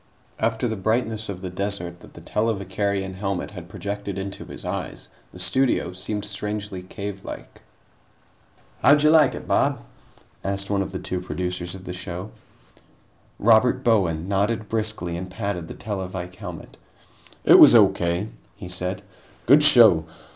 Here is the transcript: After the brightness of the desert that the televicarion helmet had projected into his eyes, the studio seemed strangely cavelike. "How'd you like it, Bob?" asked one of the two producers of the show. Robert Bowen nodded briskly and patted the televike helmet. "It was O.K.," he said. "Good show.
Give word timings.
After 0.39 0.67
the 0.67 0.75
brightness 0.75 1.29
of 1.29 1.41
the 1.43 1.51
desert 1.51 1.99
that 1.99 2.15
the 2.15 2.21
televicarion 2.21 3.13
helmet 3.13 3.51
had 3.51 3.69
projected 3.69 4.17
into 4.17 4.43
his 4.45 4.65
eyes, 4.65 5.09
the 5.31 5.37
studio 5.37 5.93
seemed 5.93 6.25
strangely 6.25 6.81
cavelike. 6.81 7.61
"How'd 8.81 9.03
you 9.03 9.11
like 9.11 9.35
it, 9.35 9.47
Bob?" 9.47 9.85
asked 10.43 10.71
one 10.71 10.81
of 10.81 10.91
the 10.91 10.97
two 10.97 11.21
producers 11.21 11.75
of 11.75 11.83
the 11.83 11.93
show. 11.93 12.31
Robert 13.37 13.83
Bowen 13.83 14.27
nodded 14.27 14.67
briskly 14.69 15.15
and 15.15 15.29
patted 15.29 15.67
the 15.67 15.75
televike 15.75 16.33
helmet. 16.33 16.77
"It 17.43 17.59
was 17.59 17.75
O.K.," 17.75 18.29
he 18.55 18.69
said. 18.69 19.03
"Good 19.45 19.63
show. 19.63 20.05